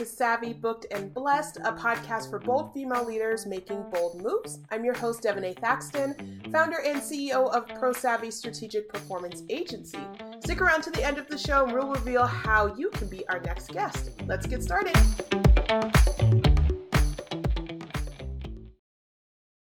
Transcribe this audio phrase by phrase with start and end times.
[0.00, 4.60] to Savvy, Booked, and Blessed, a podcast for bold female leaders making bold moves.
[4.70, 10.00] I'm your host, Devonee Thaxton, founder and CEO of Pro Savvy Strategic Performance Agency.
[10.42, 13.28] Stick around to the end of the show and we'll reveal how you can be
[13.28, 14.12] our next guest.
[14.26, 14.96] Let's get started.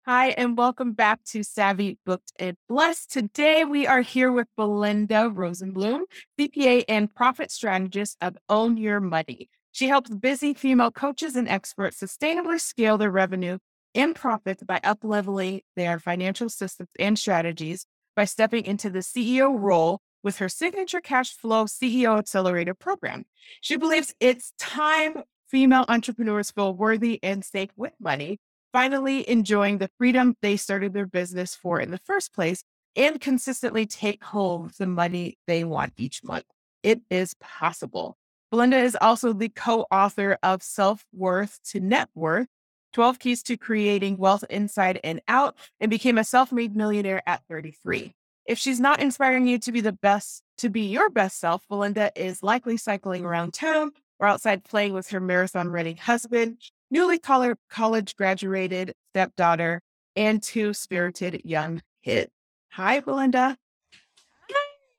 [0.06, 3.12] Hi, and welcome back to Savvy Booked and Blessed.
[3.12, 6.02] Today we are here with Belinda Rosenblum,
[6.40, 9.50] CPA and profit strategist of Own Your Money.
[9.72, 13.58] She helps busy female coaches and experts sustainably scale their revenue
[13.96, 17.86] and profits by upleveling their financial systems and strategies
[18.16, 23.24] by stepping into the CEO role with her signature cash flow CEO accelerator program.
[23.62, 28.40] She believes it's time female entrepreneurs feel worthy and safe with money
[28.72, 32.64] finally enjoying the freedom they started their business for in the first place
[32.96, 36.46] and consistently take home the money they want each month.
[36.84, 38.18] It is possible.
[38.52, 42.48] Belinda is also the co author of Self Worth to Net Worth
[42.94, 47.42] 12 Keys to Creating Wealth Inside and Out, and became a self made millionaire at
[47.50, 48.14] 33.
[48.46, 52.12] If she's not inspiring you to be the best, to be your best self, Belinda
[52.16, 56.58] is likely cycling around town or outside playing with her marathon running husband
[56.92, 59.82] newly college graduated stepdaughter,
[60.16, 62.32] and two spirited young kids.
[62.74, 63.58] Hi, Belinda.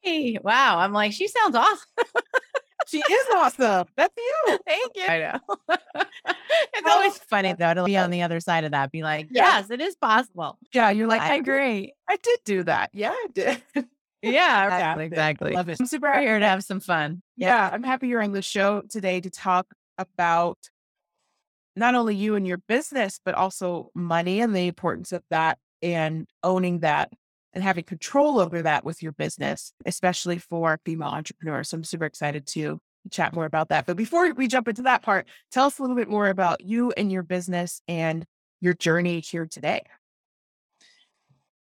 [0.00, 0.78] Hey, wow.
[0.78, 1.86] I'm like, she sounds awesome.
[2.88, 3.86] she is awesome.
[3.96, 4.58] That's you.
[4.66, 5.06] Thank you.
[5.06, 5.56] I know.
[6.74, 9.58] it's always funny though to be on the other side of that, be like, yeah.
[9.58, 10.58] yes, it is possible.
[10.72, 11.94] Yeah, you're like, I agree.
[12.08, 12.90] I did do that.
[12.92, 13.62] Yeah, I did.
[14.24, 15.04] Yeah, exactly.
[15.06, 15.52] exactly.
[15.52, 15.80] Love it.
[15.80, 17.22] I'm super here to have some fun.
[17.36, 20.58] Yeah, I'm happy you're on the show today to talk about
[21.74, 26.28] not only you and your business, but also money and the importance of that and
[26.44, 27.10] owning that
[27.54, 31.68] and having control over that with your business, especially for female entrepreneurs.
[31.68, 33.86] So I'm super excited to chat more about that.
[33.86, 36.92] But before we jump into that part, tell us a little bit more about you
[36.96, 38.24] and your business and
[38.60, 39.82] your journey here today.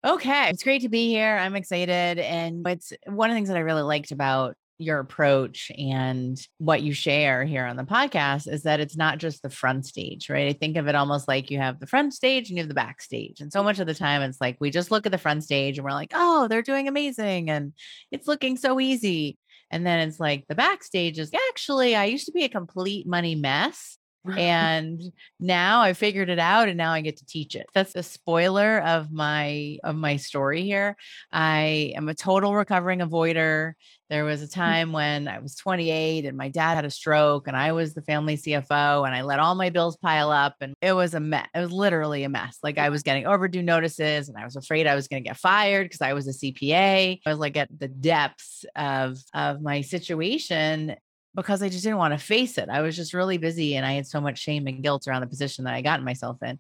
[0.05, 0.51] Okay.
[0.51, 1.37] It's great to be here.
[1.37, 2.21] I'm excited.
[2.21, 6.83] And it's one of the things that I really liked about your approach and what
[6.83, 10.49] you share here on the podcast is that it's not just the front stage, right?
[10.49, 12.75] I think of it almost like you have the front stage and you have the
[12.75, 13.41] backstage.
[13.41, 15.79] And so much of the time, it's like we just look at the front stage
[15.79, 17.73] and we're like, oh, they're doing amazing and
[18.11, 19.39] it's looking so easy.
[19.71, 23.35] And then it's like the backstage is actually, I used to be a complete money
[23.35, 23.99] mess
[24.37, 25.03] and
[25.41, 27.67] now I figured it out and now I get to teach it.
[27.75, 30.97] That's the spoiler of my of my story here.
[31.33, 33.75] I am a total recovering avoider.
[34.09, 34.53] There was a mm.
[34.53, 38.03] time when I was 28 and my dad had a stroke and I was the
[38.03, 41.49] family CFO and I let all my bills pile up and it was a mess.
[41.55, 42.59] It was literally a mess.
[42.63, 45.37] Like I was getting overdue notices and I was afraid I was going to get
[45.37, 47.21] fired because I was a CPA.
[47.25, 50.97] I was like at the depths of of my situation
[51.37, 52.69] because I just didn't want to face it.
[52.69, 55.27] I was just really busy and I had so much shame and guilt around the
[55.29, 56.59] position that I got myself in.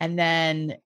[0.00, 0.76] And then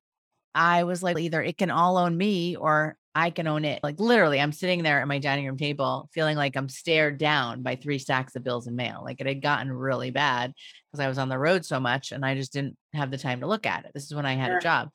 [0.54, 3.81] I was like, either it can all own me or I can own it.
[3.82, 7.62] Like literally, I'm sitting there at my dining room table feeling like I'm stared down
[7.62, 9.03] by three stacks of bills and mail.
[9.04, 10.53] Like it had gotten really bad
[10.91, 13.41] because I was on the road so much and I just didn't have the time
[13.41, 13.93] to look at it.
[13.94, 14.59] This is when I had sure.
[14.59, 14.88] a job.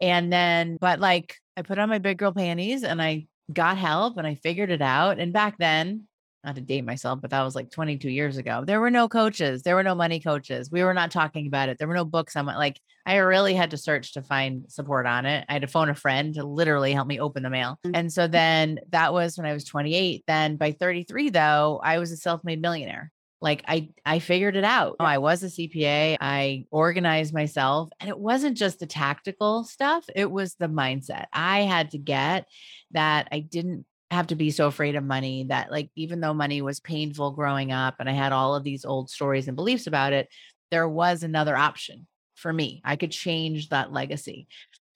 [0.00, 4.18] And then, but like I put on my big girl panties and I got help
[4.18, 5.18] and I figured it out.
[5.18, 6.08] And back then,
[6.46, 8.64] not to date myself, but that was like 22 years ago.
[8.64, 9.62] There were no coaches.
[9.62, 10.70] There were no money coaches.
[10.70, 11.78] We were not talking about it.
[11.78, 12.56] There were no books on it.
[12.56, 15.44] Like I really had to search to find support on it.
[15.48, 17.78] I had to phone a friend to literally help me open the mail.
[17.84, 17.90] Mm.
[17.94, 20.24] And so then that was when I was 28.
[20.26, 23.10] Then by 33, though, I was a self-made millionaire.
[23.40, 24.96] Like I, I figured it out.
[24.98, 26.16] I was a CPA.
[26.20, 30.04] I organized myself and it wasn't just the tactical stuff.
[30.14, 31.26] It was the mindset.
[31.32, 32.46] I had to get
[32.92, 36.62] that I didn't have to be so afraid of money that like even though money
[36.62, 40.12] was painful growing up and I had all of these old stories and beliefs about
[40.12, 40.28] it,
[40.70, 42.06] there was another option
[42.36, 42.80] for me.
[42.84, 44.46] I could change that legacy.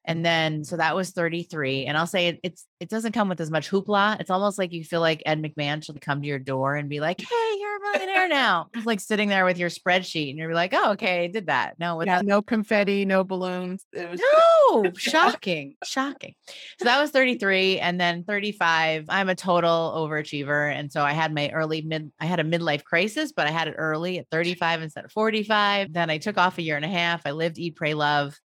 [0.05, 1.87] And then, so that was 33.
[1.87, 4.19] And I'll say it, it's, it doesn't come with as much hoopla.
[4.19, 7.01] It's almost like you feel like Ed McMahon should come to your door and be
[7.01, 8.69] like, Hey, you're a millionaire now.
[8.75, 11.79] It's like sitting there with your spreadsheet and you're like, Oh, okay, I did that.
[11.79, 13.85] No, yeah, no confetti, no balloons.
[13.95, 14.21] Was-
[14.73, 16.35] no, shocking, shocking.
[16.79, 17.79] So that was 33.
[17.79, 20.73] And then 35, I'm a total overachiever.
[20.73, 23.69] And so I had my early mid, I had a midlife crisis, but I had
[23.69, 25.93] it early at 35 instead of 45.
[25.93, 27.23] Then I took off a year and a half.
[27.27, 28.39] I lived, eat, pray, love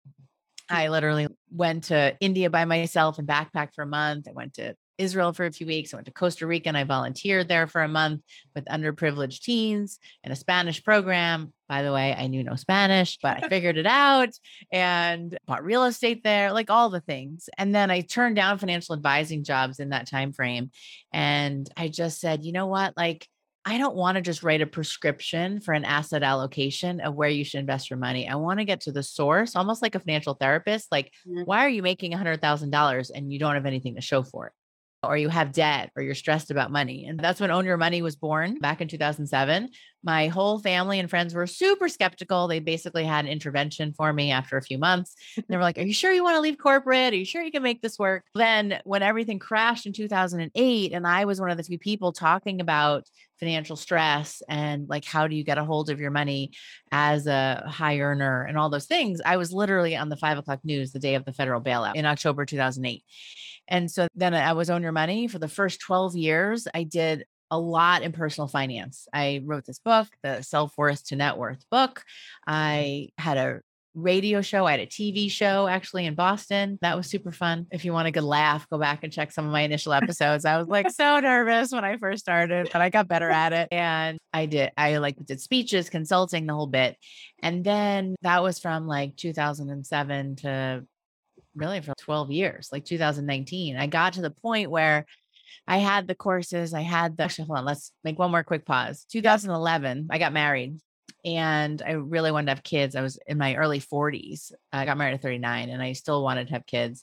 [0.69, 4.27] I literally went to India by myself and backpacked for a month.
[4.29, 5.93] I went to Israel for a few weeks.
[5.93, 8.23] I went to Costa Rica and I volunteered there for a month
[8.55, 11.53] with underprivileged teens in a Spanish program.
[11.69, 14.31] By the way, I knew no Spanish, but I figured it out
[14.71, 17.49] and bought real estate there, like all the things.
[17.59, 20.71] And then I turned down financial advising jobs in that time frame.
[21.13, 22.97] And I just said, you know what?
[22.97, 23.29] Like
[23.67, 27.45] I don't want to just write a prescription for an asset allocation of where you
[27.45, 28.29] should invest your money.
[28.29, 30.93] I want to get to the source, almost like a financial therapist.
[30.93, 31.43] Like, mm-hmm.
[31.43, 34.53] why are you making $100,000 and you don't have anything to show for it?
[35.07, 37.07] Or you have debt or you're stressed about money.
[37.07, 39.71] And that's when Own Your Money was born back in 2007.
[40.03, 42.47] My whole family and friends were super skeptical.
[42.47, 45.15] They basically had an intervention for me after a few months.
[45.49, 47.15] they were like, Are you sure you want to leave corporate?
[47.15, 48.25] Are you sure you can make this work?
[48.35, 52.61] Then, when everything crashed in 2008, and I was one of the few people talking
[52.61, 53.09] about
[53.41, 56.53] financial stress and like how do you get a hold of your money
[56.93, 60.61] as a high earner and all those things, I was literally on the five o'clock
[60.65, 63.03] news the day of the federal bailout in October 2008.
[63.69, 66.69] And so then I was Own Your Money for the first 12 years.
[66.75, 69.07] I did a lot in personal finance.
[69.13, 72.01] I wrote this book, the Self Worth to Net Worth book.
[72.49, 72.53] Mm-hmm.
[72.53, 73.61] I had a
[73.95, 74.67] radio show.
[74.67, 76.79] I had a TV show actually in Boston.
[76.83, 77.67] That was super fun.
[77.71, 80.45] If you want a good laugh, go back and check some of my initial episodes.
[80.45, 83.69] I was like so nervous when I first started, but I got better at it.
[83.71, 86.97] And I did, I like did speeches, consulting, the whole bit.
[87.41, 90.85] And then that was from like 2007 to
[91.55, 93.77] really for 12 years, like 2019.
[93.77, 95.07] I got to the point where
[95.67, 98.67] I had the courses, I had the actually, hold on, let's make one more quick
[98.67, 99.07] pause.
[99.11, 100.79] 2011, I got married
[101.25, 102.95] and I really wanted to have kids.
[102.95, 104.53] I was in my early 40s.
[104.73, 107.03] I got married at 39 and I still wanted to have kids.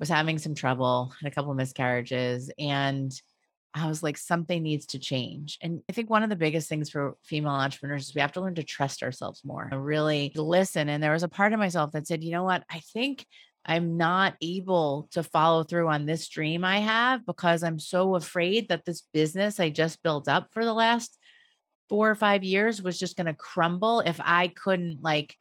[0.00, 3.12] Was having some trouble, had a couple of miscarriages and
[3.72, 5.58] I was like, something needs to change.
[5.62, 8.40] And I think one of the biggest things for female entrepreneurs is we have to
[8.40, 10.88] learn to trust ourselves more, really listen.
[10.88, 12.64] And there was a part of myself that said, you know what?
[12.68, 13.24] I think
[13.70, 18.68] I'm not able to follow through on this dream I have because I'm so afraid
[18.68, 21.16] that this business I just built up for the last
[21.88, 25.36] four or five years was just going to crumble if I couldn't like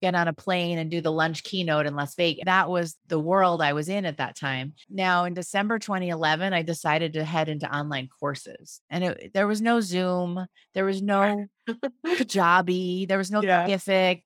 [0.00, 2.44] get on a plane and do the lunch keynote in Las Vegas.
[2.44, 4.74] That was the world I was in at that time.
[4.88, 8.80] Now, in December 2011, I decided to head into online courses.
[8.90, 11.46] And it, there was no Zoom, there was no
[12.06, 13.66] Kajabi, there was no yeah.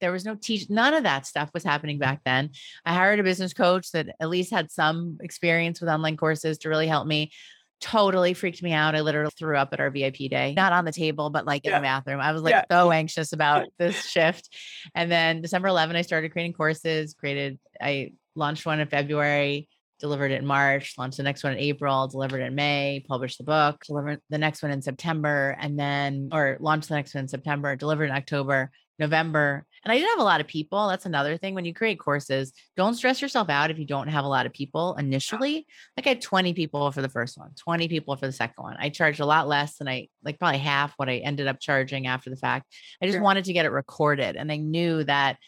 [0.01, 0.69] there was no teach.
[0.69, 2.51] None of that stuff was happening back then.
[2.85, 6.69] I hired a business coach that at least had some experience with online courses to
[6.69, 7.33] really help me
[7.83, 8.95] totally freaked me out.
[8.95, 11.77] I literally threw up at our VIP day, not on the table, but like yeah.
[11.77, 12.21] in the bathroom.
[12.21, 12.65] I was like yeah.
[12.71, 14.49] so anxious about this shift.
[14.95, 19.69] And then December 11, I started creating courses, created, I launched one in February,
[19.99, 23.39] delivered it in March, launched the next one in April, delivered it in May, published
[23.39, 27.23] the book, delivered the next one in September, and then, or launched the next one
[27.23, 29.67] in September, delivered in October, November.
[29.85, 30.89] And I didn't have a lot of people.
[30.89, 31.55] That's another thing.
[31.55, 34.53] When you create courses, don't stress yourself out if you don't have a lot of
[34.53, 35.67] people initially.
[35.97, 38.77] Like I had 20 people for the first one, 20 people for the second one.
[38.79, 42.07] I charged a lot less than I like probably half what I ended up charging
[42.07, 42.67] after the fact.
[43.03, 43.23] I just sure.
[43.23, 44.37] wanted to get it recorded.
[44.37, 45.39] And I knew that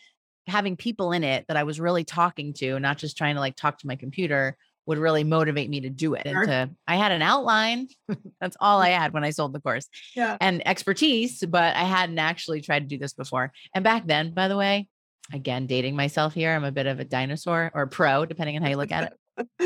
[0.46, 3.56] having people in it that I was really talking to, not just trying to like
[3.56, 6.26] talk to my computer, would really motivate me to do it.
[6.26, 6.42] Sure.
[6.42, 7.88] And to, I had an outline.
[8.40, 9.88] That's all I had when I sold the course.
[10.14, 10.36] Yeah.
[10.40, 13.52] And expertise, but I hadn't actually tried to do this before.
[13.74, 14.88] And back then, by the way,
[15.32, 18.68] again, dating myself here, I'm a bit of a dinosaur or pro, depending on how
[18.68, 19.18] you look at it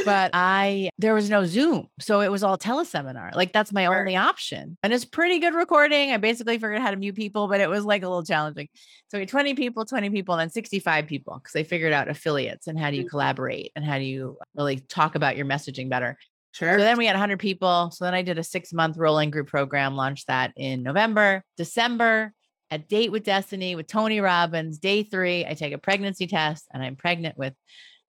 [0.05, 1.89] but I there was no Zoom.
[2.01, 3.35] So it was all teleseminar.
[3.35, 4.79] Like that's my only option.
[4.83, 6.13] And it's pretty good recording.
[6.13, 8.69] I basically figured out how to mute people, but it was like a little challenging.
[9.09, 12.09] So we had 20 people, 20 people, and then 65 people because they figured out
[12.09, 13.11] affiliates and how do you mm-hmm.
[13.11, 16.17] collaborate and how do you really talk about your messaging better.
[16.53, 16.79] Sure.
[16.79, 17.91] So then we had 100 people.
[17.93, 22.33] So then I did a six month rolling group program, launched that in November, December.
[22.71, 26.83] a Date with Destiny with Tony Robbins, day three, I take a pregnancy test and
[26.83, 27.55] I'm pregnant with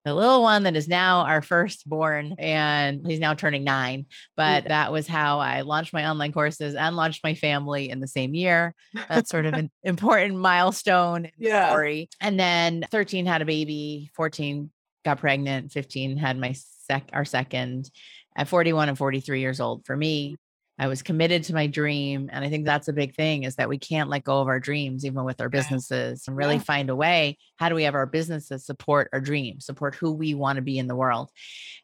[0.05, 4.05] the little one that is now our firstborn and he's now turning nine.
[4.35, 8.07] But that was how I launched my online courses and launched my family in the
[8.07, 8.73] same year.
[9.09, 11.69] That's sort of an important milestone yeah.
[11.69, 12.09] story.
[12.21, 14.71] And then 13 had a baby, 14
[15.03, 17.89] got pregnant, 15 had my sec our second
[18.35, 20.37] at 41 and 43 years old for me.
[20.79, 22.29] I was committed to my dream.
[22.31, 24.59] And I think that's a big thing is that we can't let go of our
[24.59, 26.61] dreams, even with our businesses, and really yeah.
[26.61, 27.37] find a way.
[27.57, 30.79] How do we have our businesses support our dreams, support who we want to be
[30.79, 31.29] in the world?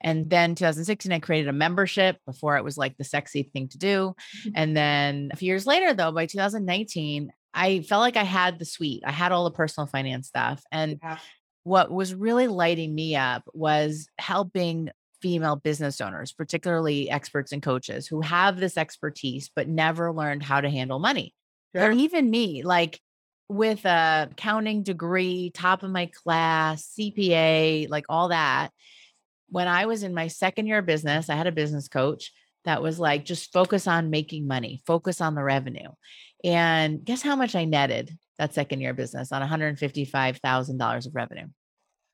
[0.01, 3.77] And then 2016, I created a membership before it was like the sexy thing to
[3.77, 4.15] do.
[4.39, 4.49] Mm-hmm.
[4.55, 8.65] And then a few years later, though, by 2019, I felt like I had the
[8.65, 10.63] suite, I had all the personal finance stuff.
[10.71, 11.17] And yeah.
[11.63, 14.89] what was really lighting me up was helping
[15.21, 20.61] female business owners, particularly experts and coaches who have this expertise but never learned how
[20.61, 21.33] to handle money.
[21.75, 21.87] Sure.
[21.87, 22.99] Or even me, like
[23.47, 28.69] with a accounting degree, top of my class, CPA, like all that.
[29.49, 32.31] When I was in my second year of business, I had a business coach
[32.65, 35.89] that was like, just focus on making money, focus on the revenue.
[36.43, 41.47] And guess how much I netted that second year business on $155,000 of revenue?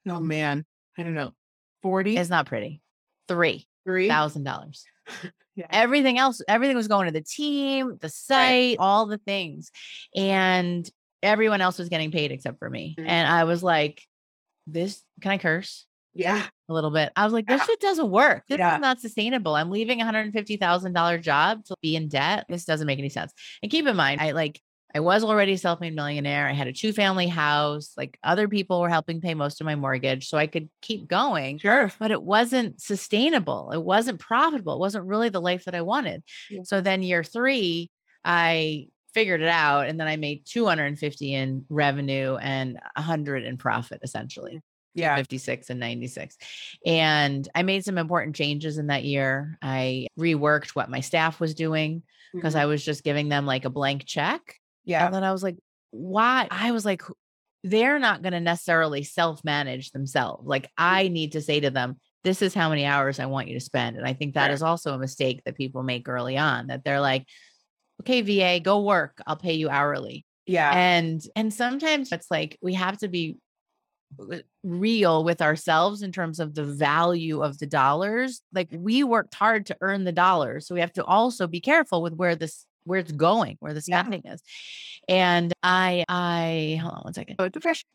[0.07, 0.65] Oh man,
[0.97, 1.31] I don't know.
[1.83, 2.81] 40 It's not pretty.
[3.33, 4.07] Three Three.
[4.07, 4.83] thousand dollars.
[5.53, 5.65] Yeah.
[5.69, 9.69] Everything else, everything was going to the team, the site, all the things.
[10.15, 10.89] And
[11.21, 12.95] everyone else was getting paid except for me.
[12.97, 13.05] Mhm.
[13.05, 14.01] And I was like,
[14.65, 15.85] this can I curse?
[16.13, 16.45] Yeah.
[16.69, 17.11] a little bit.
[17.17, 17.65] I was like, this Yeah.
[17.67, 18.43] shit doesn't work.
[18.47, 18.75] This Yeah.
[18.75, 19.53] is not sustainable.
[19.55, 22.45] I'm leaving a hundred and fifty thousand dollar job to be in debt.
[22.47, 23.33] This doesn't make any sense.
[23.61, 24.61] And keep in mind, I like
[24.93, 26.47] I was already a self-made millionaire.
[26.47, 27.93] I had a two-family house.
[27.95, 31.59] Like other people were helping pay most of my mortgage, so I could keep going.
[31.59, 31.91] Sure.
[31.99, 33.71] But it wasn't sustainable.
[33.71, 34.73] It wasn't profitable.
[34.73, 36.23] It wasn't really the life that I wanted.
[36.49, 36.61] Yeah.
[36.63, 37.89] So then year three,
[38.25, 43.99] I figured it out, and then I made 250 in revenue and 100 in profit,
[44.03, 44.61] essentially.
[44.93, 45.15] Yeah.
[45.15, 46.37] 56 and 96.
[46.85, 49.57] And I made some important changes in that year.
[49.61, 52.59] I reworked what my staff was doing because Mhm.
[52.59, 54.55] I was just giving them like a blank check.
[54.85, 55.05] Yeah.
[55.05, 55.57] And then I was like,
[55.91, 56.47] why?
[56.51, 57.01] I was like,
[57.63, 60.47] they're not going to necessarily self manage themselves.
[60.47, 60.69] Like, mm.
[60.77, 63.59] I need to say to them, this is how many hours I want you to
[63.65, 63.97] spend.
[63.97, 64.53] And I think that Right.
[64.53, 67.25] is also a mistake that people make early on that they're like,
[68.01, 69.21] okay, VA, go work.
[69.27, 70.71] I'll pay you hourly Yeah.
[70.75, 73.37] and and sometimes it's like we have to be
[74.19, 79.33] uh, real with ourselves in terms of the value of the dollars like we worked
[79.35, 82.65] hard to earn the dollars so we have to also be careful with where this
[82.83, 84.01] where it's going where the Yeah.
[84.01, 84.41] spending is
[85.07, 87.49] and i i hold on one second Oh,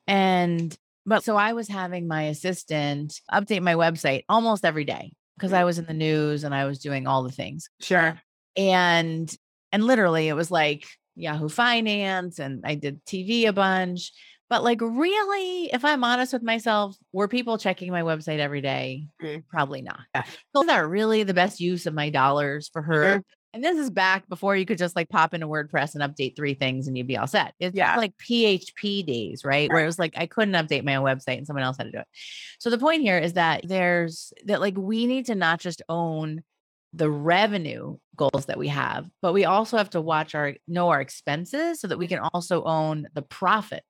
[0.07, 5.52] and but so i was having my assistant update my website almost every day because
[5.52, 8.21] i was in the news and i was doing all the things Sure.
[8.57, 9.35] and
[9.73, 10.87] and literally it was like
[11.19, 14.12] Yahoo Finance and I did TV a bunch.
[14.50, 19.09] But like really, if I'm honest with myself, were people checking my website every day?
[19.23, 19.43] Mm.
[19.49, 20.00] Probably not.
[20.14, 20.25] Yeah.
[20.55, 23.23] So is that really the best use of my dollars for her?
[23.53, 26.55] And this is back before you could just like pop into WordPress and update three
[26.55, 27.55] things and you'd be all set.
[27.59, 27.97] It's Yeah.
[27.97, 29.71] like PHP days, right?
[29.73, 31.93] Where it was like I couldn't update my own website and someone else had to
[31.93, 32.07] do it.
[32.59, 36.43] So the point here is that there's that like we need to not just own
[36.93, 41.00] the revenue goals that we have, but we also have to watch our know our
[41.00, 43.85] expenses so that we can also own the profit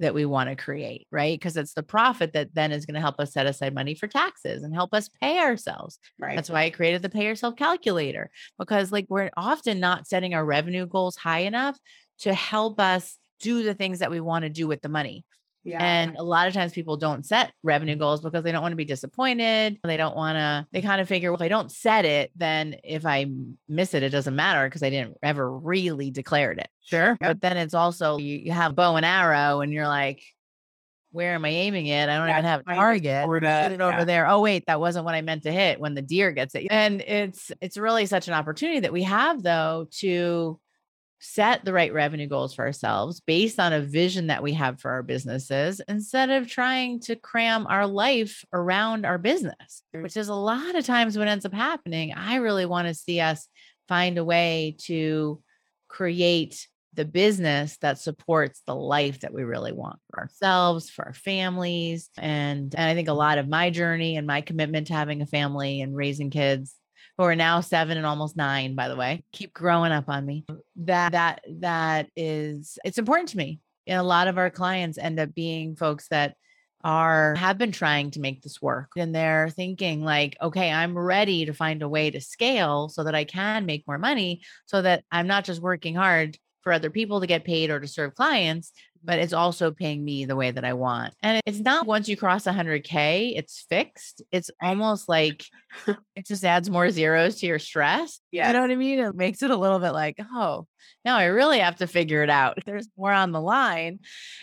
[0.00, 1.38] that we want to create, right?
[1.38, 4.06] Because it's the profit that then is going to help us set aside money for
[4.06, 5.98] taxes and help us pay ourselves.
[6.18, 6.36] Right.
[6.36, 10.44] That's why I created the pay yourself calculator because like we're often not setting our
[10.44, 11.78] revenue goals high enough
[12.20, 15.24] to help us do the things that we want to do with the money.
[15.66, 15.84] Yeah.
[15.84, 18.76] And a lot of times people don't set revenue goals because they don't want to
[18.76, 19.78] be disappointed.
[19.82, 22.76] They don't want to, they kind of figure, well, if I don't set it, then
[22.84, 23.26] if I
[23.68, 26.68] miss it, it doesn't matter because I didn't ever really declared it.
[26.84, 27.18] sure.
[27.20, 30.22] But then it's also, you, you have bow and arrow and you're like,
[31.10, 32.08] where am I aiming it?
[32.08, 33.24] I don't even have a target.
[33.26, 34.04] Put it over yeah.
[34.04, 34.26] there.
[34.28, 36.66] Oh wait, that wasn't what I meant to hit when the deer gets it.
[36.70, 40.60] And it's it's really such an opportunity that we have though to
[41.18, 44.90] set the right revenue goals for ourselves based on a vision that we have for
[44.90, 50.34] our businesses instead of trying to cram our life around our business, which is a
[50.34, 52.12] lot of times what ends up happening.
[52.14, 53.48] I really want to see us
[53.88, 55.40] find a way to
[55.88, 61.12] create the business that supports the life that we really want for ourselves, for our
[61.12, 62.08] families.
[62.16, 65.26] And, and I think a lot of my journey and my commitment to having a
[65.26, 66.74] family and raising kids
[67.16, 70.44] who are now seven and almost nine, by the way, keep growing up on me.
[70.76, 73.60] That that that is it's important to me.
[73.86, 76.36] And a lot of our clients end up being folks that
[76.84, 81.44] are have been trying to make this work and they're thinking like okay i'm ready
[81.44, 85.02] to find a way to scale so that i can make more money so that
[85.10, 88.72] i'm not just working hard for other people to get paid or to serve clients
[89.06, 91.14] but it's also paying me the way that I want.
[91.22, 94.20] And it's not once you cross 100K, it's fixed.
[94.32, 95.44] It's almost like
[96.16, 98.20] it just adds more zeros to your stress.
[98.32, 98.48] Yeah.
[98.48, 98.98] You know what I mean?
[98.98, 100.66] It makes it a little bit like, oh,
[101.04, 102.58] now I really have to figure it out.
[102.66, 104.00] There's more on the line.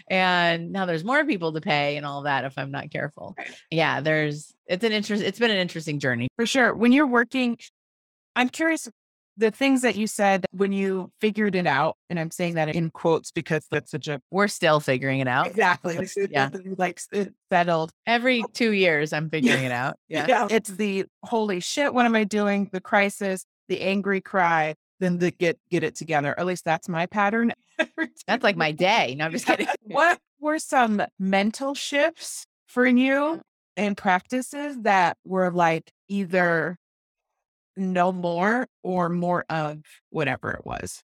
[0.09, 3.35] And now there's more people to pay and all that if I'm not careful.
[3.37, 3.51] Right.
[3.69, 6.29] Yeah, there's it's an interest, it's been an interesting journey.
[6.37, 6.73] For sure.
[6.73, 7.57] When you're working,
[8.35, 8.87] I'm curious
[9.37, 12.91] the things that you said when you figured it out, and I'm saying that in
[12.91, 15.47] quotes because that's such a We're still figuring it out.
[15.47, 16.49] exactly like, Yeah.
[16.77, 17.91] like uh, settled.
[18.05, 18.47] Every oh.
[18.53, 19.97] two years, I'm figuring it out.
[20.07, 20.47] Yeah.
[20.49, 22.69] It's the holy shit, what am I doing?
[22.71, 26.37] The crisis, the angry cry, then the get get it together.
[26.39, 27.53] At least that's my pattern.
[28.27, 29.15] That's like my day.
[29.17, 29.67] No, I'm just kidding.
[29.81, 33.41] what were some mental shifts for you
[33.75, 36.77] and practices that were like either
[37.75, 41.03] no more or more of whatever it was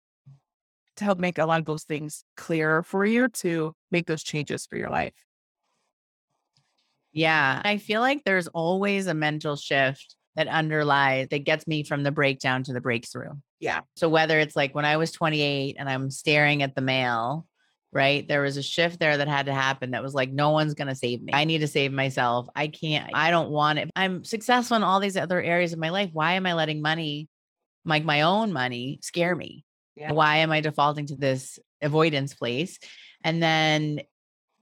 [0.96, 4.66] to help make a lot of those things clearer for you to make those changes
[4.66, 5.14] for your life?
[7.12, 7.62] Yeah.
[7.64, 12.12] I feel like there's always a mental shift that underlies that gets me from the
[12.12, 13.32] breakdown to the breakthrough.
[13.60, 13.80] Yeah.
[13.96, 17.46] So whether it's like when I was 28 and I'm staring at the mail
[17.92, 18.26] right?
[18.28, 20.88] There was a shift there that had to happen that was like, no one's going
[20.88, 21.32] to save me.
[21.32, 22.48] I need to save myself.
[22.54, 23.90] I can't, I don't want it.
[23.96, 26.10] I'm successful in all these other areas of my life.
[26.12, 27.28] Why am I letting money,
[27.84, 29.64] like my own money, scare me?
[29.96, 30.12] Yeah.
[30.12, 32.78] Why am I defaulting to this avoidance place?
[33.24, 34.00] And then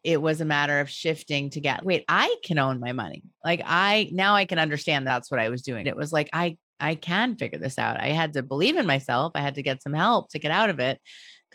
[0.05, 3.25] it was a matter of shifting to get, wait, I can own my money.
[3.45, 5.89] Like I, now I can understand that's what I was doing.
[5.89, 8.01] It was like, I, I can figure this out.
[8.01, 9.33] I had to believe in myself.
[9.35, 11.01] I had to get some help to get out of it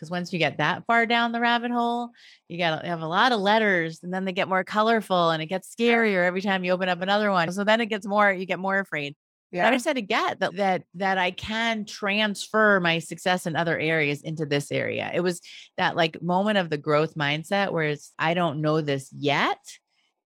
[0.02, 2.10] because once you get that far down the rabbit hole,
[2.48, 5.40] you got to have a lot of letters and then they get more colorful and
[5.40, 7.52] it gets scarier every time you open up another one.
[7.52, 9.14] So then it gets more, you get more afraid.
[9.52, 9.68] Yeah.
[9.68, 13.78] I just had to get that, that that I can transfer my success in other
[13.78, 15.08] areas into this area.
[15.14, 15.40] It was
[15.76, 19.58] that like moment of the growth mindset where it's I don't know this yet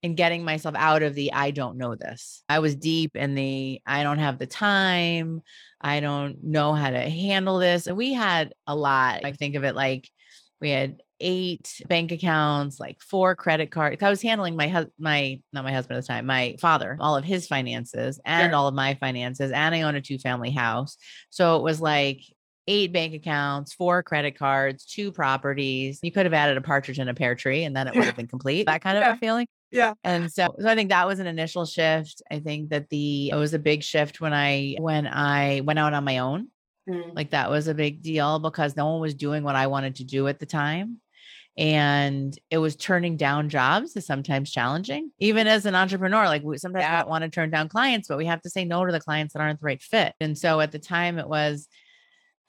[0.04, 2.44] and getting myself out of the I don't know this.
[2.48, 5.42] I was deep in the I don't have the time.
[5.82, 7.88] I don't know how to handle this.
[7.88, 9.26] And we had a lot.
[9.26, 10.10] I think of it like
[10.60, 14.02] we had eight bank accounts, like four credit cards.
[14.02, 17.16] I was handling my husband, my not my husband at the time, my father, all
[17.16, 18.56] of his finances and sure.
[18.56, 20.98] all of my finances, and I own a two family house.
[21.30, 22.22] So it was like
[22.68, 26.00] eight bank accounts, four credit cards, two properties.
[26.04, 28.16] You could have added a partridge in a pear tree, and then it would have
[28.18, 28.66] been complete.
[28.66, 29.12] That kind yeah.
[29.12, 29.48] of a feeling.
[29.72, 29.94] Yeah.
[30.04, 32.22] And so, so I think that was an initial shift.
[32.32, 35.94] I think that the it was a big shift when I when I went out
[35.94, 36.48] on my own.
[36.90, 37.16] Mm.
[37.16, 40.06] Like that was a big deal because no one was doing what I wanted to
[40.06, 41.02] do at the time.
[41.58, 46.26] And it was turning down jobs is sometimes challenging, even as an entrepreneur.
[46.26, 47.04] Like we sometimes yeah.
[47.04, 49.42] want to turn down clients, but we have to say no to the clients that
[49.42, 50.14] aren't the right fit.
[50.22, 51.68] And so at the time, it was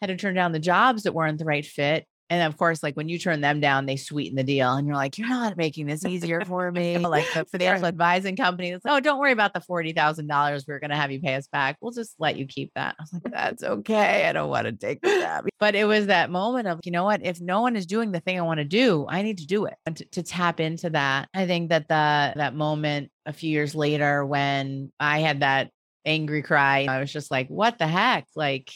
[0.01, 2.95] had to turn down the jobs that weren't the right fit and of course, like
[2.95, 4.75] when you turn them down, they sweeten the deal.
[4.75, 6.99] And you're like, you're not making this easier for me.
[6.99, 10.97] like the financial advising company, it's, oh, don't worry about the $40,000 we're going to
[10.97, 11.79] have you pay us back.
[11.81, 12.97] We'll just let you keep that.
[12.99, 14.27] I was like, that's okay.
[14.29, 15.45] I don't want to take that.
[15.59, 17.25] But it was that moment of, you know what?
[17.25, 19.65] If no one is doing the thing I want to do, I need to do
[19.65, 19.77] it.
[19.87, 23.75] And to, to tap into that, I think that the that moment a few years
[23.75, 25.71] later when I had that
[26.05, 28.27] angry cry, I was just like, what the heck?
[28.37, 28.71] Like,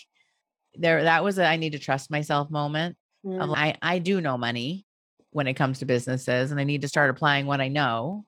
[0.74, 3.54] there, that was a I need to trust myself moment Mm.
[3.56, 4.86] I, I do know money
[5.30, 8.26] when it comes to businesses, and I need to start applying what I know,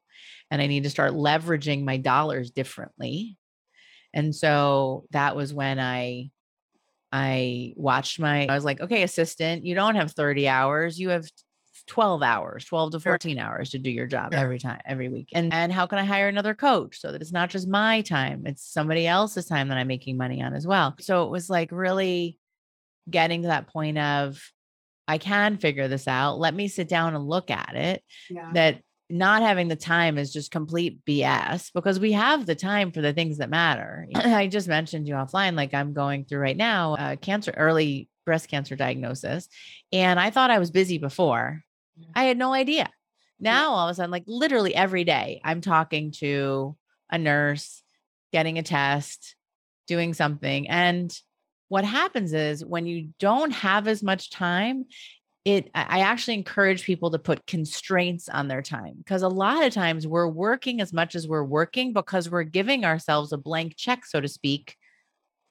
[0.51, 3.37] and I need to start leveraging my dollars differently.
[4.13, 6.31] And so that was when I
[7.13, 11.29] I watched my I was like, okay, assistant, you don't have 30 hours, you have
[11.87, 13.45] 12 hours, 12 to 14 sure.
[13.45, 15.29] hours to do your job every time, every week.
[15.35, 18.47] And and how can I hire another coach so that it's not just my time,
[18.47, 20.95] it's somebody else's time that I'm making money on as well.
[21.01, 22.39] So it was like really
[23.11, 24.41] getting to that point of
[25.07, 26.39] I can figure this out.
[26.39, 28.03] Let me sit down and look at it.
[28.31, 28.51] Yeah.
[28.55, 33.03] That not having the time is just complete BS because we have the time for
[33.03, 34.07] the things that matter.
[34.15, 38.49] I just mentioned you offline, like I'm going through right now, uh, cancer, early breast
[38.49, 39.49] cancer diagnosis.
[39.93, 41.63] And I thought I was busy before.
[42.15, 42.91] I had no idea.
[43.39, 46.77] Now, all of a sudden, like literally every day, I'm talking to
[47.11, 47.83] a nurse,
[48.33, 49.37] getting a test,
[49.87, 50.69] doing something.
[50.69, 51.17] And
[51.69, 54.85] what happens is when you don't have as much time,
[55.45, 59.75] it I actually encourage people to put constraints on their time because a lot of
[59.75, 64.07] times we're working as much as we're working because we're giving ourselves a blank check,
[64.07, 64.77] so to speak,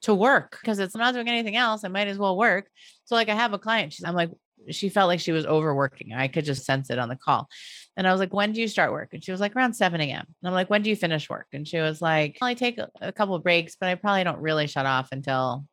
[0.02, 1.84] to work because it's not doing anything else.
[1.84, 2.68] I might as well work.
[3.04, 4.30] So, like, I have a client, she's, I'm like,
[4.70, 6.12] she felt like she was overworking.
[6.12, 7.48] I could just sense it on the call.
[7.96, 9.10] And I was like, when do you start work?
[9.12, 10.24] And she was like, around 7 a.m.
[10.26, 11.46] And I'm like, when do you finish work?
[11.52, 14.86] And she was like, I take a, couple breaks, but I probably don't really shut
[14.86, 15.66] off until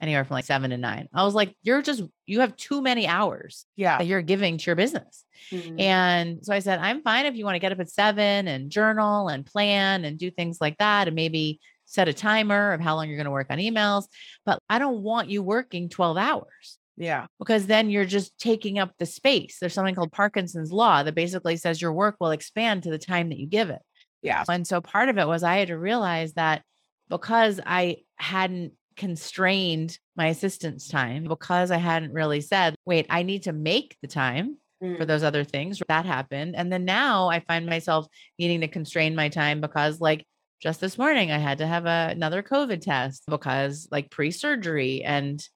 [0.00, 1.08] anywhere from like seven to nine.
[1.14, 3.98] I was like, you're just, you have too many hours yeah.
[3.98, 5.24] that you're giving to your business.
[5.50, 5.80] Mm-hmm.
[5.80, 8.70] And so I said, I'm fine if you want to get up at seven and
[8.70, 11.08] journal and plan and do things like that.
[11.08, 14.04] And maybe set a timer of how long you're going to work on emails.
[14.44, 16.78] But I don't want you working 12 hours.
[16.96, 17.26] Yeah.
[17.38, 19.58] Because then you're just taking up the space.
[19.60, 23.28] There's something called Parkinson's law that basically says your work will expand to the time
[23.28, 23.82] that you give it.
[24.22, 24.44] Yeah.
[24.48, 26.62] And so part of it was I had to realize that
[27.08, 33.44] because I hadn't constrained my assistance time because I hadn't really said, wait, I need
[33.44, 34.96] to make the time mm.
[34.96, 35.82] for those other things.
[35.88, 36.56] That happened.
[36.56, 38.06] And then now I find myself
[38.38, 40.24] needing to constrain my time because, like,
[40.60, 45.02] just this morning, I had to have a, another COVID test because, like, pre surgery.
[45.04, 45.46] And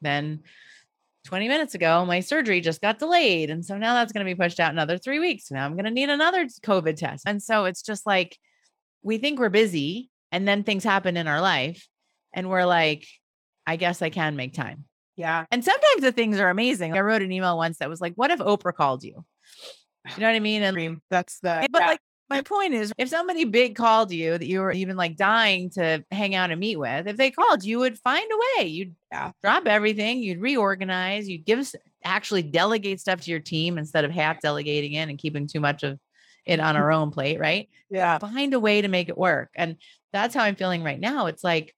[0.00, 0.40] then
[1.26, 3.50] 20 minutes ago, my surgery just got delayed.
[3.50, 5.50] And so now that's going to be pushed out another three weeks.
[5.50, 7.24] Now I'm going to need another COVID test.
[7.26, 8.36] And so it's just like
[9.02, 11.86] we think we're busy and then things happen in our life
[12.32, 13.06] and we're like,
[13.66, 14.84] I guess I can make time.
[15.16, 15.44] Yeah.
[15.50, 16.94] And sometimes the things are amazing.
[16.94, 19.24] I wrote an email once that was like, what if Oprah called you?
[20.16, 20.62] You know what I mean?
[20.62, 21.86] And that's the eh, but yeah.
[21.88, 25.68] like my point is if somebody big called you that you were even like dying
[25.70, 28.66] to hang out and meet with, if they called, you would find a way.
[28.68, 29.32] You'd Yeah.
[29.42, 34.10] drop everything, you'd reorganize, you'd give us actually delegate stuff to your team instead of
[34.10, 35.98] half delegating in and keeping too much of
[36.46, 37.68] it on our own plate, right?
[37.90, 38.16] Yeah.
[38.18, 39.50] find a way to make it work.
[39.54, 39.76] And
[40.14, 41.26] that's how I'm feeling right now.
[41.26, 41.74] It's like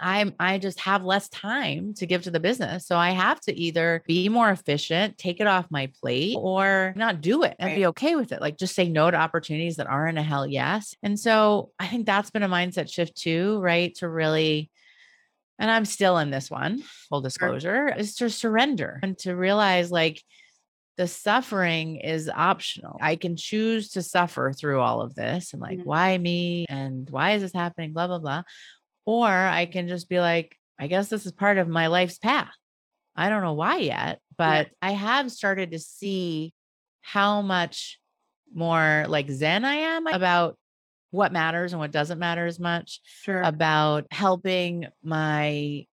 [0.00, 2.86] I'm I just have less time to give to the business.
[2.86, 7.20] So I have to either be more efficient, take it off my plate, or not
[7.20, 8.40] do it and be okay with it.
[8.40, 10.94] Like just say no to opportunities that aren't a hell yes.
[11.02, 13.94] And so I think that's been a mindset shift too, right?
[13.96, 14.70] To really
[15.58, 20.22] and I'm still in this one, full disclosure, is to surrender and to realize like
[20.98, 22.98] the suffering is optional.
[23.00, 25.84] I can choose to suffer through all of this and like, Mhm.
[25.84, 26.64] why me?
[26.68, 27.92] And why is this happening?
[27.92, 28.42] Blah, blah, blah.
[29.06, 32.52] Or I can just be like, I guess this is part of my life's path.
[33.14, 36.52] I don't know why yet, but I have started to see
[37.00, 37.98] how much
[38.52, 40.58] more like Zen I am about
[41.10, 43.40] what matters and what doesn't matter as much Sure.
[43.40, 45.86] about helping my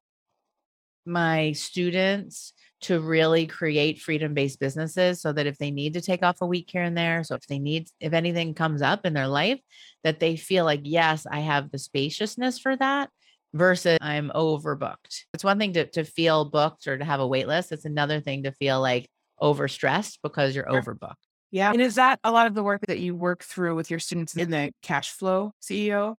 [1.06, 6.41] my students to really create freedom-based businesses so that if they need to take off
[6.41, 9.28] a week here and there so if they need if anything comes up in their
[9.28, 9.60] life
[10.04, 13.10] that they feel like yes i have the spaciousness for that
[13.54, 17.48] versus i'm overbooked it's one thing to, to feel booked or to have a wait
[17.48, 19.10] list it's another thing to feel like
[19.41, 21.15] overstressed because you're overbooked
[21.54, 21.72] yeah.
[21.72, 24.36] And is that a lot of the work that you work through with your students
[24.36, 26.15] in the cash flow CEO?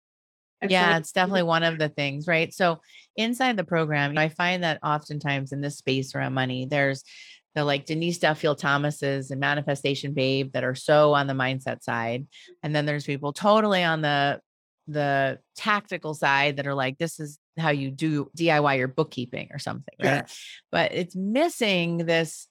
[0.70, 2.52] Yeah, it's definitely one of the things, right?
[2.52, 2.80] So
[3.16, 7.04] inside the program, I find that oftentimes in this space around money, there's
[7.54, 12.26] the like Denise Duffield Thomas's and Manifestation Babe that are so on the mindset side.
[12.62, 14.40] And then there's people totally on the
[14.86, 19.58] the tactical side that are like, this is how you do DIY your bookkeeping or
[19.58, 20.06] something, right?
[20.06, 20.26] Yeah.
[20.70, 22.48] But it's missing this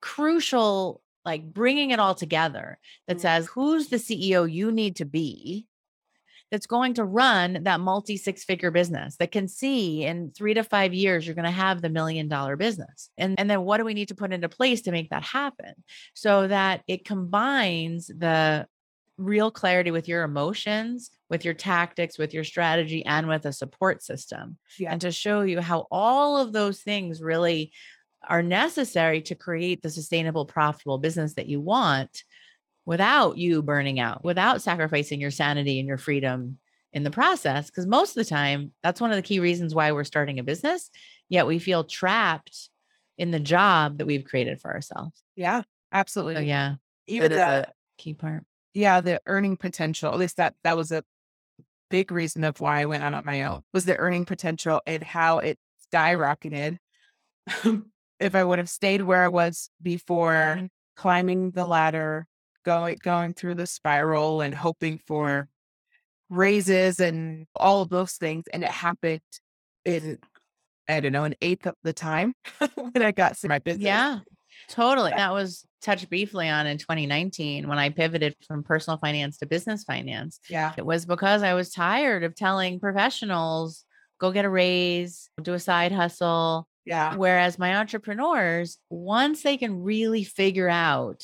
[0.00, 3.20] crucial, like bringing it all together that Mm.
[3.20, 5.66] says, who's the CEO you need to be
[6.50, 10.64] that's going to run that multi six figure business that can see in three to
[10.64, 13.10] five years you're going to have the million dollar business.
[13.18, 15.74] And and then what do we need to put into place to make that happen?
[16.14, 18.66] So that it combines the
[19.16, 24.02] real clarity with your emotions with your tactics with your strategy and with a support
[24.02, 24.56] system.
[24.78, 24.92] Yeah.
[24.92, 27.72] and to show you how all of those things really
[28.26, 32.24] are necessary to create the sustainable profitable business that you want
[32.88, 36.56] without you burning out, without sacrificing your sanity and your freedom
[36.94, 37.66] in the process.
[37.66, 40.42] Because most of the time, that's one of the key reasons why we're starting a
[40.42, 40.90] business,
[41.28, 42.70] yet we feel trapped
[43.18, 45.22] in the job that we've created for ourselves.
[45.36, 45.64] Yeah.
[45.92, 46.36] Absolutely.
[46.36, 48.44] So, yeah, Even that key part.
[48.72, 51.04] yeah, the earning potential, at least that that was a
[51.90, 55.02] big reason of why I went out on my own was the earning potential and
[55.02, 55.58] how it
[55.92, 56.78] skyrocketed.
[58.18, 60.66] if I would have stayed where I was before mm-hmm.
[60.96, 62.26] climbing the ladder,
[62.64, 65.48] going going through the spiral and hoping for
[66.30, 68.44] raises and all of those things.
[68.52, 69.20] And it happened
[69.84, 70.18] in
[70.88, 72.34] I don't know, an eighth of the time
[72.74, 73.84] when I got to my business.
[73.84, 74.20] Yeah,
[74.68, 75.12] totally.
[75.14, 79.84] That was touched briefly on in 2019 when I pivoted from personal finance to business
[79.84, 80.40] finance.
[80.48, 80.72] Yeah.
[80.76, 83.84] It was because I was tired of telling professionals,
[84.18, 86.66] go get a raise, do a side hustle.
[86.84, 87.16] Yeah.
[87.16, 91.22] Whereas my entrepreneurs, once they can really figure out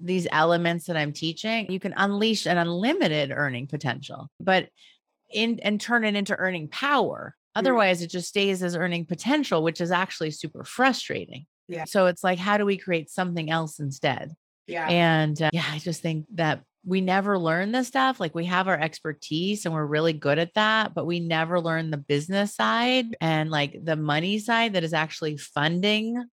[0.00, 4.68] these elements that I'm teaching, you can unleash an unlimited earning potential, but
[5.32, 7.34] in and turn it into earning power.
[7.54, 11.44] Otherwise, it just stays as earning potential, which is actually super frustrating.
[11.66, 11.84] Yeah.
[11.84, 14.34] So it's like, how do we create something else instead?
[14.66, 14.86] Yeah.
[14.88, 18.20] And uh, yeah, I just think that we never learn this stuff.
[18.20, 21.90] Like we have our expertise and we're really good at that, but we never learn
[21.90, 26.24] the business side and like the money side that is actually funding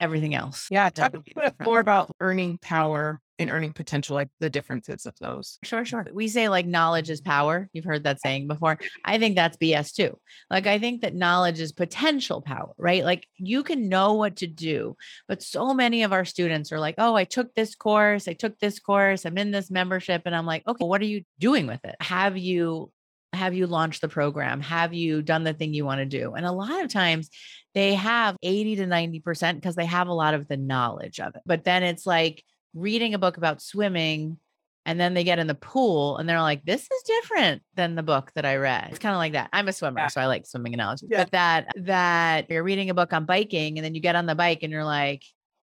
[0.00, 0.68] everything else.
[0.70, 5.14] Yeah, talk a bit more about earning power and earning potential, like the differences of
[5.20, 5.58] those.
[5.62, 6.06] Sure, sure.
[6.12, 7.68] We say like knowledge is power.
[7.72, 8.78] You've heard that saying before.
[9.04, 10.18] I think that's BS too.
[10.50, 13.04] Like, I think that knowledge is potential power, right?
[13.04, 14.96] Like, you can know what to do,
[15.28, 18.58] but so many of our students are like, oh, I took this course, I took
[18.58, 20.22] this course, I'm in this membership.
[20.24, 21.96] And I'm like, okay, what are you doing with it?
[22.00, 22.90] Have you
[23.36, 24.60] have you launched the program?
[24.60, 26.34] Have you done the thing you want to do?
[26.34, 27.30] And a lot of times
[27.74, 31.42] they have 80 to 90% because they have a lot of the knowledge of it.
[31.46, 32.42] But then it's like
[32.74, 34.38] reading a book about swimming
[34.84, 38.02] and then they get in the pool and they're like, this is different than the
[38.04, 38.88] book that I read.
[38.90, 39.50] It's kind of like that.
[39.52, 40.06] I'm a swimmer, Yeah.
[40.08, 41.08] so I like swimming analogies.
[41.10, 41.24] Yeah.
[41.24, 44.34] But that that you're reading a book on biking and then you get on the
[44.36, 45.22] bike and you're like,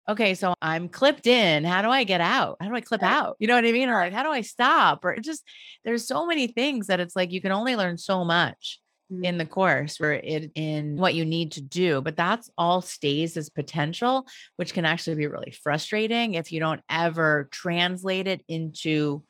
[0.09, 1.64] okay, so I'm clipped in.
[1.64, 2.57] How do I get out?
[2.61, 3.37] How do I clip out?
[3.38, 3.88] You know what I mean?
[3.88, 5.05] Or like, how do I stop?
[5.05, 5.42] Or just
[5.85, 8.81] there's so many things that it's like you can only learn so much
[9.12, 9.25] mm-hmm.
[9.25, 13.37] in the course where it in what you need to do but that's all stays
[13.37, 19.23] as potential which can actually be really frustrating if you don't ever translate it into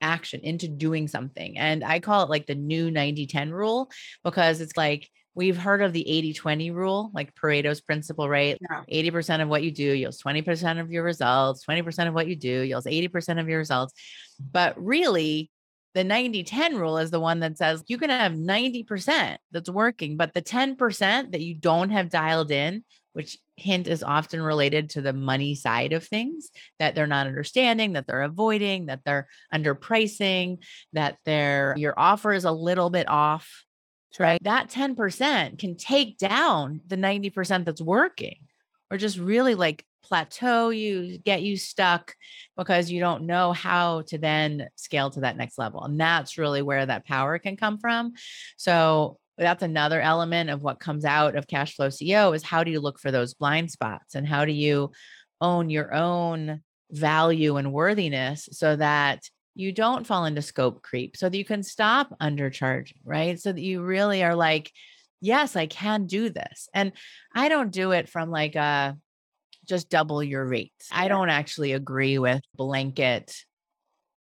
[0.00, 3.90] action into doing something and i call it like the new 90 10 rule
[4.22, 8.82] because it's like we've heard of the 80 20 rule like pareto's principle right yeah.
[8.90, 12.62] 80% of what you do yields 20% of your results 20% of what you do
[12.62, 13.94] yields 80% of your results
[14.38, 15.50] but really
[15.94, 20.16] the 90 10 rule is the one that says you can have 90% that's working,
[20.16, 25.00] but the 10% that you don't have dialed in, which hint is often related to
[25.00, 30.58] the money side of things that they're not understanding, that they're avoiding, that they're underpricing,
[30.92, 33.63] that their your offer is a little bit off.
[34.18, 34.42] Right.
[34.42, 38.36] That 10% can take down the 90% that's working
[38.90, 42.14] or just really like plateau you, get you stuck
[42.56, 45.82] because you don't know how to then scale to that next level.
[45.82, 48.12] And that's really where that power can come from.
[48.56, 52.70] So that's another element of what comes out of cash flow CEO is how do
[52.70, 54.92] you look for those blind spots and how do you
[55.40, 61.28] own your own value and worthiness so that you don't fall into scope creep so
[61.28, 63.38] that you can stop undercharging, right?
[63.40, 64.72] So that you really are like,
[65.20, 66.68] yes, I can do this.
[66.74, 66.92] And
[67.34, 68.96] I don't do it from like a
[69.66, 70.88] just double your rates.
[70.92, 73.34] I don't actually agree with blanket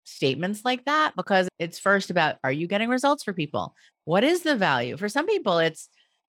[0.04, 3.74] statements like that because it's first about are you getting results for people?
[4.04, 4.96] What is the value?
[4.96, 5.88] For some people, it's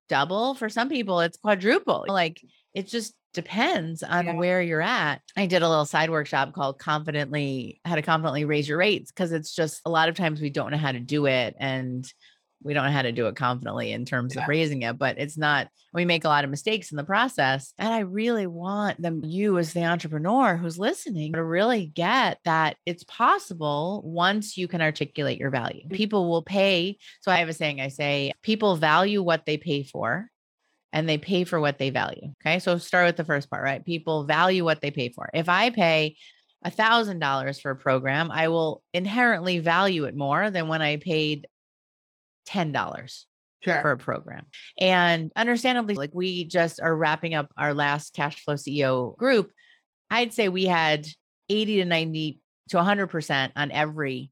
[0.08, 0.54] double.
[0.54, 2.04] For some people, it's quadruple.
[2.06, 2.40] Like
[2.74, 4.34] it just depends on yeah.
[4.34, 5.20] where you're at.
[5.36, 9.32] I did a little side workshop called Confidently How to Confidently Raise Your Rates because
[9.32, 11.54] it's just a lot of times we don't know how to do it.
[11.58, 12.06] And
[12.64, 14.42] we don't know how to do it confidently in terms yeah.
[14.42, 17.72] of raising it, but it's not, we make a lot of mistakes in the process.
[17.76, 22.76] And I really want them, you as the entrepreneur who's listening, to really get that
[22.86, 25.86] it's possible once you can articulate your value.
[25.88, 25.92] Mm.
[25.92, 26.98] People will pay.
[27.20, 30.28] So I have a saying I say, people value what they pay for
[30.92, 32.32] and they pay for what they value.
[32.44, 32.58] Okay.
[32.58, 33.84] So start with the first part, right?
[33.84, 35.30] People value what they pay for.
[35.32, 36.16] If I pay,
[36.64, 40.96] a thousand dollars for a program, I will inherently value it more than when I
[40.96, 41.48] paid
[42.48, 43.24] $10
[43.64, 43.80] sure.
[43.80, 44.46] for a program.
[44.78, 49.50] And understandably, like we just are wrapping up our last cash flow CEO group.
[50.10, 51.06] I'd say we had
[51.48, 54.30] 80 to 90 to 100% on every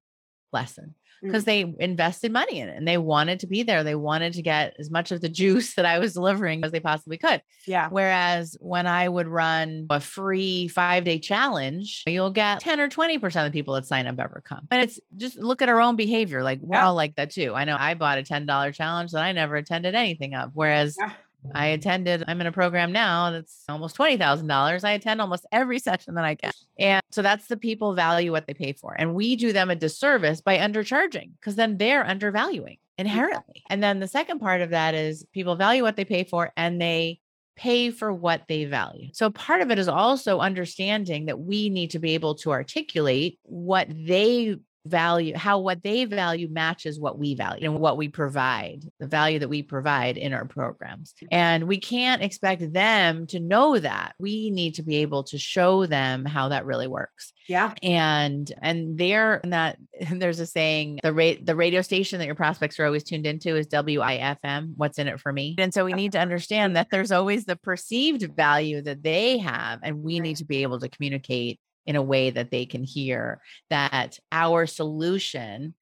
[0.53, 1.47] lesson because mm.
[1.47, 3.85] they invested money in it and they wanted to be there.
[3.85, 6.81] They wanted to get as much of the juice that I was delivering as they
[6.81, 7.43] possibly could.
[7.67, 7.89] Yeah.
[7.91, 13.25] Whereas when I would run a free five day challenge, you'll get 10 or 20%
[13.25, 14.67] of the people that sign up ever come.
[14.71, 16.43] And it's just look at our own behavior.
[16.43, 16.87] Like we're yeah.
[16.87, 17.55] all like that too.
[17.55, 20.51] I know I bought a $10 challenge that I never attended anything of.
[20.55, 21.13] Whereas yeah.
[21.55, 24.85] I attended, I'm in a program now that's almost $20,000.
[24.85, 26.55] I attend almost every session that I get.
[26.79, 28.95] And so that's the people value what they pay for.
[28.99, 33.63] And we do them a disservice by undercharging because then they're undervaluing inherently.
[33.71, 36.81] And then the second part of that is people value what they pay for and
[36.81, 37.21] they
[37.57, 39.09] pay for what they value.
[39.13, 43.39] So part of it is also understanding that we need to be able to articulate
[43.43, 48.85] what they value how what they value matches what we value and what we provide
[48.99, 51.15] the value that we provide in our programs.
[51.31, 54.15] And we can't expect them to know that.
[54.19, 57.33] We need to be able to show them how that really works.
[57.47, 57.75] Yeah.
[57.83, 59.79] And and there and that
[60.11, 63.57] there's a saying the rate the radio station that your prospects are always tuned into
[63.57, 65.57] is wifm what's in it for me?
[65.59, 69.81] And so we need to understand that there's always the perceived value that they have
[69.83, 73.41] and we need to be able to communicate in a way that they can hear
[73.71, 75.75] that our solution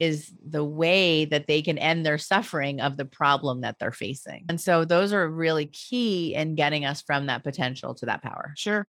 [0.00, 4.44] is the way that they can end their suffering of the problem that they're facing.
[4.48, 8.52] And so those are really key in getting us from that potential to that power.
[8.56, 8.86] Sure.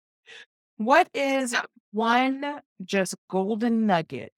[0.77, 1.55] What is
[1.91, 4.33] one just golden nugget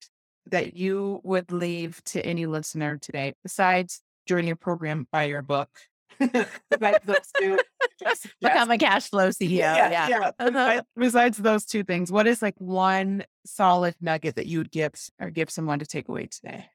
[0.48, 5.70] that you would leave to any listener today besides joining your program, buy your book,
[6.20, 7.34] besides
[7.98, 9.50] two, become a cash flow CEO.
[9.50, 10.08] Yeah, yeah.
[10.08, 10.32] yeah.
[10.40, 10.82] Uh-huh.
[10.96, 15.30] Besides those two things, what is like one solid nugget that you would give or
[15.30, 16.66] give someone to take away today?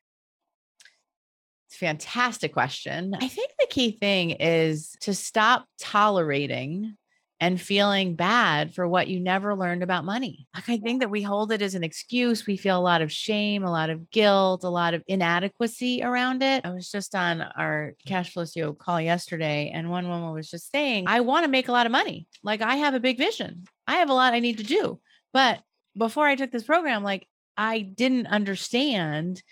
[1.68, 3.14] It's a fantastic question.
[3.18, 6.96] I think the key thing is to stop tolerating
[7.42, 10.46] and feeling bad for what you never learned about money.
[10.54, 12.46] Like, I think that we hold it as an excuse.
[12.46, 16.44] We feel a lot of shame, a lot of guilt, a lot of inadequacy around
[16.44, 16.64] it.
[16.64, 20.70] I was just on our cash flow CEO call yesterday, and one woman was just
[20.70, 22.28] saying, I want to make a lot of money.
[22.44, 25.00] Like, I have a big vision, I have a lot I need to do.
[25.32, 25.58] But
[25.98, 27.26] before I took this program, like,
[27.56, 29.42] I didn't understand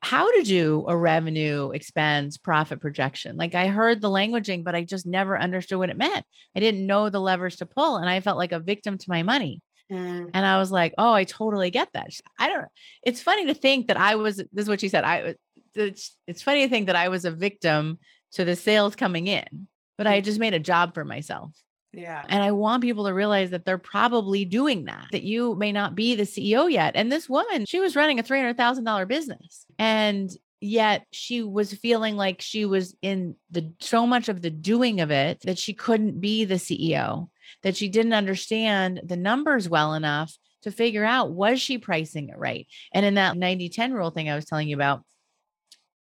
[0.00, 3.36] how to do a revenue expense profit projection.
[3.36, 6.24] Like I heard the languaging, but I just never understood what it meant.
[6.56, 9.22] I didn't know the levers to pull and I felt like a victim to my
[9.22, 9.60] money.
[9.92, 10.30] Mm.
[10.32, 12.08] And I was like, oh, I totally get that.
[12.38, 12.66] I don't,
[13.02, 15.04] it's funny to think that I was, this is what she said.
[15.04, 15.34] I,
[15.74, 17.98] it's, it's funny to think that I was a victim
[18.32, 21.52] to the sales coming in, but I just made a job for myself.
[21.92, 22.24] Yeah.
[22.28, 25.94] And I want people to realize that they're probably doing that, that you may not
[25.94, 26.94] be the CEO yet.
[26.94, 29.66] And this woman, she was running a $300,000 business.
[29.78, 35.00] And yet she was feeling like she was in the so much of the doing
[35.00, 37.28] of it that she couldn't be the CEO,
[37.62, 42.38] that she didn't understand the numbers well enough to figure out was she pricing it
[42.38, 42.66] right.
[42.92, 45.02] And in that 90 10 rule thing I was telling you about,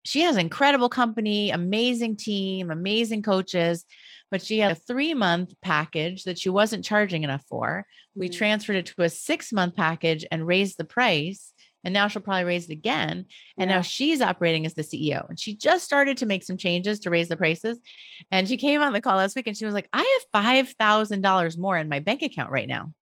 [0.04, 3.84] she has incredible company, amazing team, amazing coaches,
[4.32, 7.86] but she had a three month package that she wasn't charging enough for.
[8.16, 8.38] We Mhm.
[8.38, 11.54] transferred it to a six month package and raised the price.
[11.84, 13.26] And now she'll probably raise it again.
[13.58, 13.78] And Yeah.
[13.78, 15.26] now she's operating as the CEO.
[15.30, 17.80] And she just started to make some changes to raise the prices.
[18.32, 21.58] And she came on the call last week and she was like, I have $5,000
[21.58, 22.94] more in my bank account right now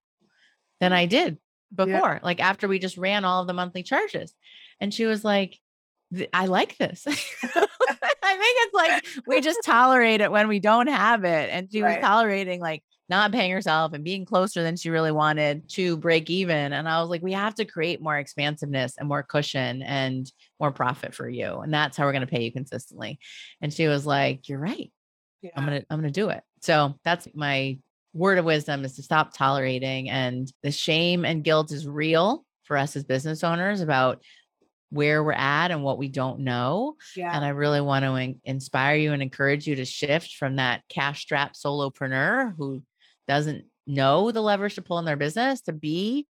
[0.80, 1.38] than I did
[1.74, 4.32] before, like after we just ran all of the monthly charges.
[4.80, 5.58] And she was like,
[6.32, 7.04] I like this.
[8.36, 8.74] I think it's
[9.18, 11.50] like we just tolerate it when we don't have it.
[11.50, 11.98] And she Right.
[12.00, 16.28] was tolerating like not paying herself and being closer than she really wanted to break
[16.28, 16.72] even.
[16.72, 20.72] And I was like, we have to create more expansiveness and more cushion and more
[20.72, 21.58] profit for you.
[21.60, 23.20] And that's how we're going to pay you consistently.
[23.60, 24.90] And she was like, You're right.
[25.42, 25.50] yeah.
[25.56, 26.42] I'm gonna I'm gonna do it.
[26.62, 27.78] So that's my
[28.12, 32.76] word of wisdom is to stop tolerating and the shame and guilt is real for
[32.76, 34.22] us as business owners about
[34.90, 36.94] where we're at and what we don't know.
[37.16, 37.34] yeah.
[37.34, 40.82] And I really want to in- inspire you and encourage you to shift from that
[40.88, 42.82] cash strapped solopreneur who
[43.26, 46.26] doesn't know the levers to pull in their business to be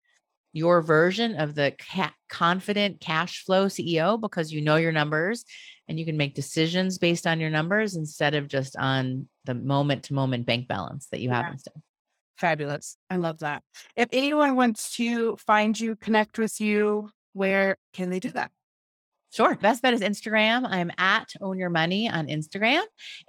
[0.54, 5.46] your version of the ca- confident cash flow CEO because you know your numbers
[5.88, 10.04] and you can make decisions based on your numbers instead of just on the moment
[10.04, 11.74] to moment bank balance that you have instead.
[12.38, 12.98] Fabulous.
[13.10, 13.64] I love that.
[13.96, 18.52] If anyone wants to find you, connect with you, where can they do that?
[19.34, 19.56] Sure.
[19.56, 20.68] Best bet is Instagram.
[20.70, 22.82] I'm at Own Your Money on Instagram,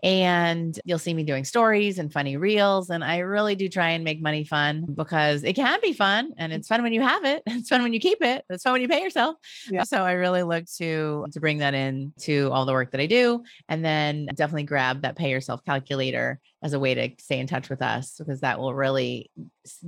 [0.02, 2.90] and you'll see me doing stories and funny reels.
[2.90, 6.52] And I really do try and make money fun because it can be fun, and
[6.52, 6.56] mm.
[6.56, 7.44] it's fun when you have it.
[7.62, 8.44] It's fun when you keep it.
[8.50, 9.36] It's fun when you pay yourself.
[9.70, 9.84] Yeah.
[9.84, 13.06] So I really look to to bring that in to all the work that I
[13.06, 17.46] do, and then definitely grab that pay yourself calculator as a way to stay in
[17.46, 19.30] touch with us because that will really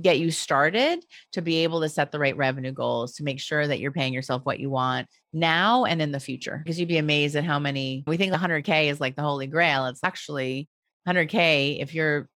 [0.01, 3.65] get you started to be able to set the right revenue goals to make sure
[3.65, 6.97] that you're paying yourself what you want now and in the future because you'd be
[6.97, 10.67] amazed at how many we think 100k is like the holy grail it's actually
[11.07, 12.29] 100k if you're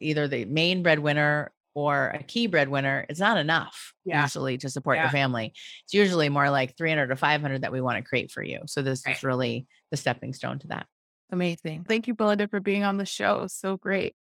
[0.00, 4.22] either the main breadwinner or a key breadwinner it's not enough Yeah.
[4.22, 5.04] usually to support Yeah.
[5.04, 5.52] your family
[5.84, 8.82] it's usually more like 300 to 500 that we want to create for you so
[8.82, 9.16] this Right.
[9.16, 10.86] is really the stepping stone to that
[11.32, 11.84] Amazing.
[11.88, 13.46] Thank you, Belinda, for being on the show.
[13.46, 14.14] So great.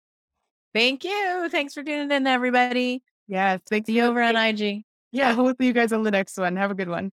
[0.75, 3.61] thank you thanks for tuning in everybody Yes.
[3.69, 5.35] Thanks see you over on ig Yeah.
[5.35, 6.57] We'll see you guys on the next one.
[6.57, 7.13] Have a good one.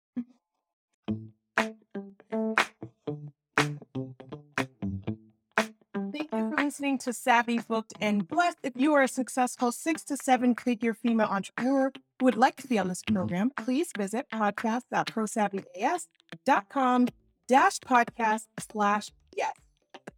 [6.12, 8.58] Thank you for listening to Savvy Booked and Blessed.
[8.62, 12.68] If you are a successful six to seven figure female entrepreneur who would like to
[12.68, 17.08] be on this program, please visit podcast.prosavvyas.com
[17.48, 19.54] dash podcast slash yes.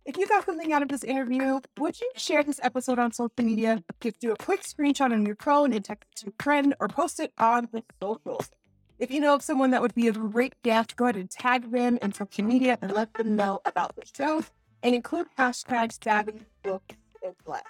[0.06, 3.32] If you got something out of this interview, would you share this episode on social
[3.38, 3.82] media?
[4.02, 6.88] Just do a quick screenshot on your phone and text it to a friend or
[6.88, 8.50] post it on the socials.
[8.98, 11.70] If you know of someone that would be a great guest, go ahead and tag
[11.72, 14.44] them in social media and let them know about the show
[14.82, 17.64] and include hashtag Savvy Booked and Blessed.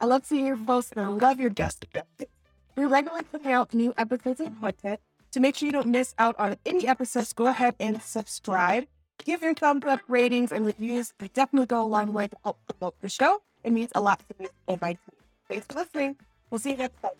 [0.00, 1.84] I love seeing your posts and I love your guest.
[2.76, 5.00] We're regularly putting out new episodes of content.
[5.32, 8.86] To make sure you don't miss out on any episodes, go ahead and subscribe.
[9.18, 11.12] Give your thumbs up, ratings, and reviews.
[11.18, 13.42] They definitely go a long way to help promote the show.
[13.62, 14.98] It means a lot to me and my team.
[15.48, 16.16] Thanks for listening.
[16.50, 17.12] We'll see you next time.